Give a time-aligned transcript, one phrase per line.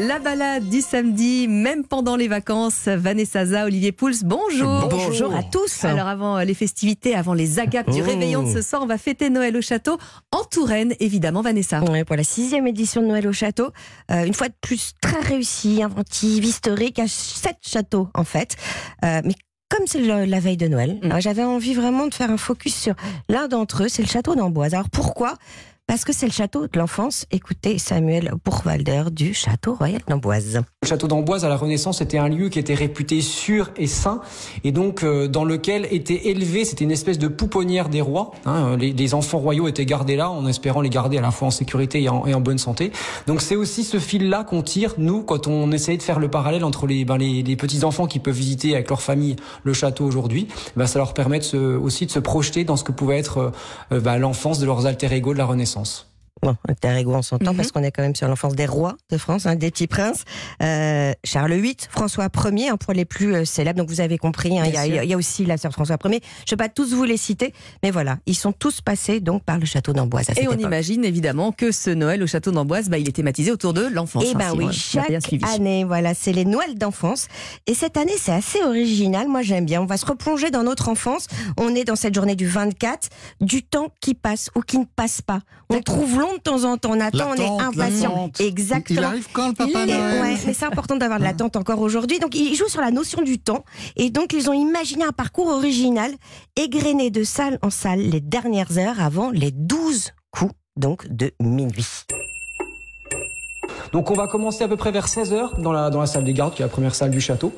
[0.00, 2.88] La balade du samedi, même pendant les vacances.
[2.88, 4.88] Vanessa Za, Olivier Pouls, bonjour.
[4.90, 5.84] Bonjour à tous.
[5.84, 8.04] Alors avant les festivités, avant les agapes du Oh.
[8.04, 9.96] réveillon de ce soir, on va fêter Noël au château
[10.32, 11.80] en Touraine, évidemment, Vanessa.
[11.84, 13.68] Ouais, pour la sixième édition de Noël au château,
[14.10, 18.56] euh, une fois de plus très réussie, inventive, historique, à sept châteaux en fait.
[19.04, 19.34] Euh, mais
[19.70, 21.12] comme c'est la veille de Noël, Mm.
[21.12, 22.94] euh, j'avais envie vraiment de faire un focus sur
[23.28, 24.74] l'un d'entre eux, c'est le château d'Amboise.
[24.74, 25.34] Alors pourquoi
[25.86, 27.26] Parce que c'est le château de l'enfance.
[27.30, 30.62] Écoutez Samuel Bourwalder du château royal d'Amboise.
[30.82, 34.22] Le château d'Amboise à la Renaissance était un lieu qui était réputé sûr et saint
[34.64, 38.30] et donc euh, dans lequel était élevé, c'était une espèce de pouponnière des rois.
[38.46, 41.48] hein, les, les enfants royaux étaient gardés là en espérant les garder à la fois
[41.48, 42.90] en sécurité et en, bonne santé.
[43.26, 46.64] Donc c'est aussi ce fil-là qu'on tire nous quand on essaye de faire le parallèle
[46.64, 50.06] entre les, ben, les, les petits enfants qui peuvent visiter avec leur famille le château
[50.06, 50.48] aujourd'hui.
[50.76, 53.52] Ben, ça leur permet de se, aussi de se projeter dans ce que pouvait être
[53.92, 56.13] euh, ben, l'enfance de leurs alter ego de la Renaissance sens.
[56.44, 57.56] Bon, alter ego, on s'entend Mhm.
[57.56, 60.24] parce qu'on est quand même sur l'enfance des rois de France, hein, des petits princes.
[60.62, 63.78] Euh, Charles VIII, François Ier, hein, pour les plus euh, célèbres.
[63.78, 66.20] Donc vous avez compris, hein, il y, a- y aussi la sœur François Ier.
[66.46, 69.42] Je ne vais pas tous vous les citer, mais voilà, ils sont tous passés donc
[69.42, 70.26] par le château d'Amboise.
[70.36, 70.60] Et on époque.
[70.60, 74.24] imagine évidemment que ce Noël au château d'Amboise, bah, il est thématisé autour de l'enfance.
[74.26, 77.28] Eh hein, ben si oui, chaque année, voilà, c'est les Noëls d'enfance.
[77.66, 79.28] Et cette année, c'est assez original.
[79.28, 79.80] Moi, j'aime bien.
[79.80, 81.26] On va se replonger dans notre enfance.
[81.56, 83.08] On est dans cette journée du 24,
[83.40, 85.40] du temps qui passe ou qui ne passe pas.
[85.70, 86.90] On trouve long de temps en temps.
[86.92, 88.30] On attend, on est impatient.
[88.38, 89.00] Exactement.
[89.00, 92.18] Il arrive quand le Papa Noël ouais, mais c'est important d'avoir de l'attente encore aujourd'hui.
[92.18, 93.64] Donc, ils jouent sur la notion du temps.
[93.96, 96.12] Et donc, ils ont imaginé un parcours original,
[96.56, 101.86] égrené de salle en salle les dernières heures avant les 12 coups, donc, de minuit.
[103.94, 106.32] Donc on va commencer à peu près vers 16h dans la, dans la salle des
[106.32, 107.52] gardes, qui est la première salle du château,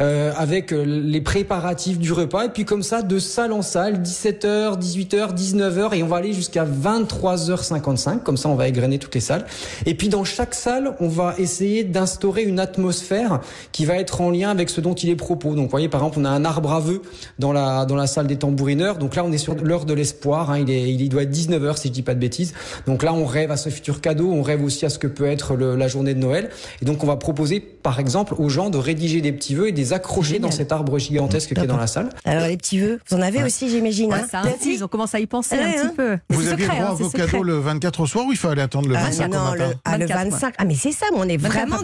[0.00, 2.44] euh, avec euh, les préparatifs du repas.
[2.44, 6.32] Et puis comme ça, de salle en salle, 17h, 18h, 19h, et on va aller
[6.32, 8.20] jusqu'à 23h55.
[8.20, 9.44] Comme ça, on va égrener toutes les salles.
[9.84, 13.40] Et puis dans chaque salle, on va essayer d'instaurer une atmosphère
[13.72, 15.56] qui va être en lien avec ce dont il est propos.
[15.56, 17.02] Donc vous voyez, par exemple, on a un arbre à vœux
[17.40, 18.98] dans la, dans la salle des tambourineurs.
[18.98, 20.52] Donc là, on est sur l'heure de l'espoir.
[20.52, 20.60] Hein.
[20.60, 22.54] Il, est, il doit être 19h, si je dis pas de bêtises.
[22.86, 24.30] Donc là, on rêve à ce futur cadeau.
[24.30, 26.50] On rêve aussi à ce que peut être le- la journée de Noël.
[26.80, 29.72] Et donc, on va proposer, par exemple, aux gens de rédiger des petits vœux et
[29.72, 30.50] de les accrocher Génial.
[30.50, 32.10] dans cet arbre gigantesque qui est dans la salle.
[32.24, 34.10] Alors, les petits vœux, vous en avez aussi, j'imagine.
[34.12, 35.86] Ouais, hein ça Des infuse, on commence à y penser Ouais, un hein.
[35.88, 36.18] petit peu.
[36.28, 37.26] Mais Vous aviez secret, droit hein, à vos secret.
[37.26, 39.58] cadeaux le 24 au soir ou il fallait attendre le Ah, 25 non, au le,
[39.60, 40.54] matin ah, le 24, 25.
[40.58, 41.82] Ah, mais c'est ça, mais on est 24 vraiment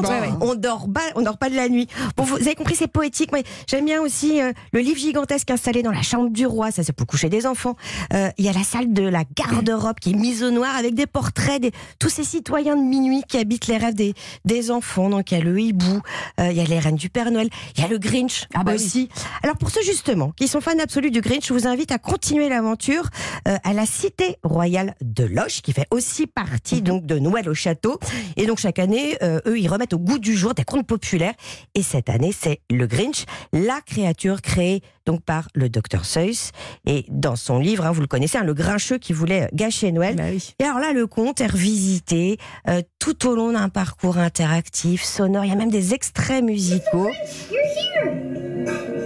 [0.00, 0.20] dans la.
[0.40, 1.86] On dort pas, on dort pas de la nuit.
[2.16, 3.30] Bon, vous avez compris, c'est poétique.
[3.32, 6.70] Mais j'aime bien aussi euh, le livre gigantesque installé dans la chambre du roi.
[6.70, 7.76] Ça, c'est pour coucher des enfants.
[8.12, 10.94] Euh, Il y a la salle de la garde-robe qui est mise au noir avec
[10.94, 15.08] des portraits de tous ces citoyens de minuit qui habitent les rêves des, des enfants.
[15.08, 16.00] Donc, il y a le hibou,
[16.40, 18.64] euh, il y a les reines du Père Noël, il y a le Grinch Ah
[18.64, 18.76] bah oui.
[18.76, 19.08] aussi.
[19.42, 22.48] Alors, pour ceux justement qui sont fans absolus du Grinch, je vous invite à continuer
[22.48, 23.08] l'aventure
[23.46, 27.54] euh, à la cité royale de Loche, qui fait aussi partie donc de Noël au
[27.54, 27.98] château.
[28.36, 31.34] Et donc chaque année, euh, eux, ils remettent au goût du jour des contes populaires.
[31.74, 36.52] Et cette année, c'est le Grinch, la créature créée donc par le docteur Seuss.
[36.86, 40.16] Et dans son livre, hein, vous le connaissez, hein, le grincheux qui voulait gâcher Noël.
[40.16, 40.54] Bah oui.
[40.58, 42.36] Et alors là, le conte est revisité
[42.68, 45.27] euh, tout au long d'un parcours interactif, sonore.
[45.30, 47.10] Il y a même des extraits musicaux.
[47.50, 48.08] You're here.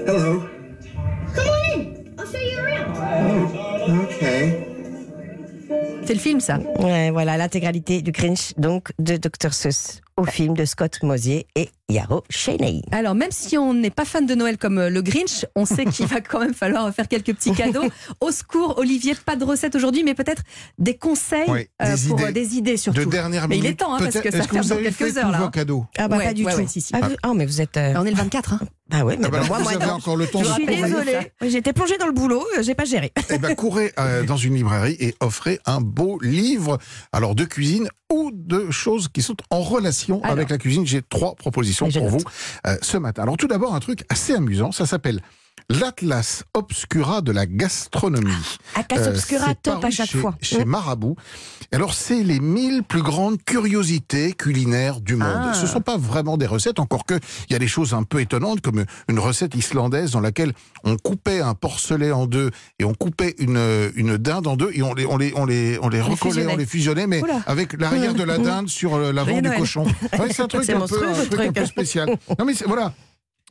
[0.06, 0.43] Hello.
[1.34, 1.81] Come on in.
[2.19, 4.05] I'll show you around.
[4.05, 4.69] Okay.
[6.05, 6.59] C'est le film, ça.
[6.78, 9.53] Ouais, voilà l'intégralité du Grinch, donc de Dr.
[9.53, 12.82] Seuss au film de Scott Mosier et Yarrow Cheney.
[12.90, 15.84] Alors, même si on n'est pas fan de Noël comme euh, le Grinch, on sait
[15.84, 17.84] qu'il va quand même falloir faire quelques petits cadeaux.
[18.20, 20.42] Au secours, Olivier, pas de recette aujourd'hui, mais peut-être
[20.78, 22.28] des conseils Oui, euh, des pour idées.
[22.28, 23.04] euh, des idées De surtout.
[23.10, 23.80] dernière Mais il minute.
[23.80, 24.46] est temps, hein, parce que ça avez
[24.84, 25.86] quelques fait heures, tous là, vos cadeaux?
[25.98, 26.58] Ah bah Ouais, pas du ouais, tout.
[26.60, 26.92] ouais, si, si.
[26.94, 27.76] Ah, vous- ah, mais vous êtes.
[27.76, 28.60] euh, On est le 24, hein.
[28.92, 29.92] Ah ouais, mais Ah bah, bah, moi, Vous moi, avez non.
[29.94, 31.19] encore le temps Je suis désolée.
[31.42, 33.12] J'étais plongée dans le boulot, euh, j'ai pas géré.
[33.30, 36.78] Eh ben, courez euh, dans une librairie et offrez un beau livre,
[37.12, 40.32] alors de cuisine ou de choses qui sont en relation Alors.
[40.36, 40.86] avec la cuisine.
[40.86, 42.10] J'ai trois propositions pour note.
[42.10, 42.25] vous
[42.66, 43.22] euh, ce matin.
[43.22, 45.20] Alors tout d'abord, un truc assez amusant, ça s'appelle
[45.81, 48.33] l'Atlas Obscura de la gastronomie.
[48.75, 50.34] À Casse Euh, Obscura, c'est top à chaque chez, fois.
[50.41, 50.69] Chez Mm.
[50.69, 51.16] Marabout.
[51.72, 55.28] Alors, c'est les 1000 plus grandes curiosités culinaires du monde.
[55.34, 55.55] Ah.
[55.55, 57.15] Ce ne sont pas vraiment des recettes, encore que
[57.48, 60.53] il y a des choses un peu étonnantes, comme une recette islandaise dans laquelle
[60.84, 64.83] on coupait un porcelet en deux et on coupait une, une dinde en deux et
[64.83, 67.41] on les, on les, on les, on les recollait, on les fusionnait, mais Oula.
[67.47, 69.84] avec l'arrière de la dinde sur euh, l'avant du cochon.
[69.84, 72.09] Ouais, c'est un truc, un peu, un truc un peu spécial.
[72.39, 72.92] Non, mais voilà.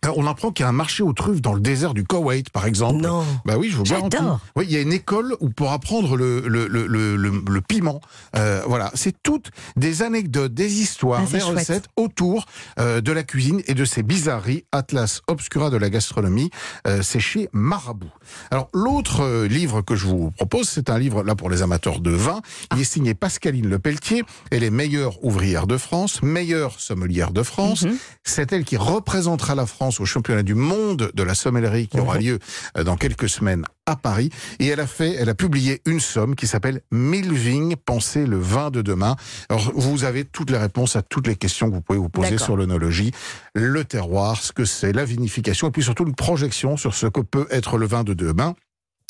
[0.04, 2.50] Alors, on apprend qu'il y a un marché aux truffes dans le désert du Koweït,
[2.50, 3.02] par exemple.
[3.04, 3.24] Non.
[3.46, 4.10] Bah oui, je vous J'adore.
[4.10, 4.42] garantis.
[4.56, 7.62] Oui, il y a une école où pour apprendre le, le, le, le, le- le
[7.62, 8.02] piment.
[8.36, 11.56] Euh, voilà, c'est toutes des anecdotes, des histoires, Ah, des chouette.
[11.60, 12.48] recettes autour
[12.80, 14.66] euh, de la cuisine et de ses bizarreries.
[14.72, 16.50] Atlas Obscura de la gastronomie,
[16.88, 18.10] euh, c'est chez Marabout.
[18.50, 22.00] Alors, l'autre euh, livre que je vous propose, c'est un livre là pour les amateurs
[22.00, 22.42] de vin.
[22.74, 24.24] Il est signé Pascaline Lepelletier.
[24.50, 27.84] Elle est meilleure ouvrière de France, meilleure sommelière de France.
[27.84, 27.98] Mhm.
[28.24, 32.18] C'est elle qui représentera la France au championnat du monde de la sommellerie qui aura
[32.18, 32.40] lieu
[32.78, 34.30] euh, dans quelques semaines à Paris.
[34.60, 38.38] Et elle a fait, elle a publié une somme qui s'appelle Mille vignes, pensez le
[38.38, 39.16] vin de demain.
[39.50, 42.38] Alors, vous avez toutes les réponses à toutes les questions que vous pouvez vous poser
[42.38, 43.12] sur l'œnologie,
[43.54, 47.22] le terroir, ce que c'est, la vinification, et puis surtout une projection sur ce que
[47.22, 48.56] peut être le vin de demain.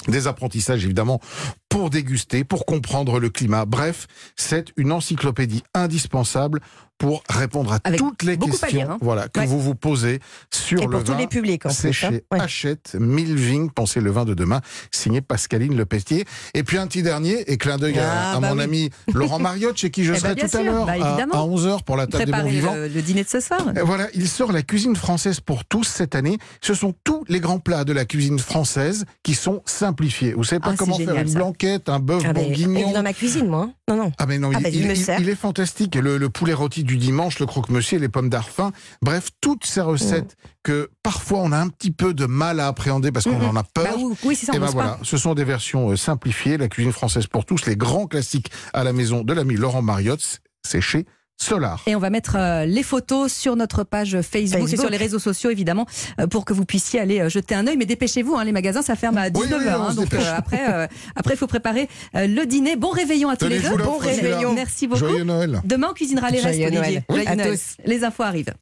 [0.07, 1.21] Des apprentissages évidemment
[1.69, 3.65] pour déguster, pour comprendre le climat.
[3.65, 6.59] Bref, c'est une encyclopédie indispensable
[7.01, 8.97] pour répondre à Avec toutes les questions lire, hein.
[9.01, 9.47] voilà, que Ouais.
[9.47, 10.19] vous vous posez
[10.53, 11.17] sur Et le pour tous vin.
[11.17, 11.91] les publics, en C'est hein.
[11.93, 12.39] chez Ouais.
[12.39, 14.61] Hachette, Mille vignes, pensez le vin de demain,
[14.91, 16.25] signé Pascaline Lepestier.
[16.53, 18.63] Et puis un petit dernier, et clin d'œil à, Ah, à bah mon oui.
[18.63, 21.47] ami Laurent Mariotte, chez qui je Eh serai ben, tout à l'heure bah, à, évidemment.
[21.47, 22.75] 11h pour la table des bons vivants.
[22.75, 23.61] le, le dîner de ce soir.
[23.75, 26.37] Et Voilà, il sort la cuisine française pour tous cette année.
[26.61, 30.33] Ce sont tous les grands plats de la cuisine française qui sont simplifiés.
[30.33, 31.39] Vous savez pas Ah, comment faire génial, une ça.
[31.39, 32.79] blanquette, un bœuf Ah ben, bourguignon.
[32.85, 33.69] il est dans ma cuisine, moi.
[33.69, 33.73] hein.
[33.87, 34.11] Non, non.
[34.19, 35.19] Ah mais non, Ah il, ben, il- il il- sert.
[35.19, 35.95] il est fantastique.
[35.95, 38.71] Le, le poulet rôti du dimanche, le croque-monsieur, les pommes d'arfin.
[39.01, 40.47] Bref, toutes ces recettes Mm.
[40.63, 43.63] que parfois on a un petit peu de mal à appréhender parce qu'on en a
[43.63, 43.83] peur.
[43.85, 44.99] Bah oui, oui, Et ben voilà, pas.
[45.03, 46.57] ce sont des versions euh, simplifiées.
[46.57, 50.41] La cuisine française pour tous, les grands classiques à la maison de l'ami Laurent Mariotte,
[50.63, 51.05] c'est chez
[51.41, 51.81] Solar.
[51.87, 55.19] Et on va mettre euh, les photos sur notre page Facebook, et sur les réseaux
[55.19, 55.87] sociaux évidemment
[56.19, 57.77] euh, pour que vous puissiez aller euh, jeter un œil.
[57.77, 59.57] Mais dépêchez-vous, hein, les magasins ça ferme à Oui, 19h.
[59.57, 62.75] oui, on se donc euh, après, euh, après il faut préparer le dîner.
[62.75, 63.75] Bon réveillon à tous les deux.
[63.77, 64.53] Bon réveillon.
[64.53, 64.99] Merci beaucoup.
[64.99, 65.61] Joyeux Noël.
[65.65, 66.83] Demain on cuisinera les Joyeux restes, Noël.
[66.83, 67.03] Olivier.
[67.09, 67.51] Oui, Joyeux à Noël.
[67.57, 67.77] tous.
[67.85, 68.53] Les infos arrivent.